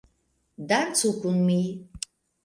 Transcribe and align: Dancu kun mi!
Dancu 0.69 1.09
kun 1.19 1.37
mi! 1.45 1.59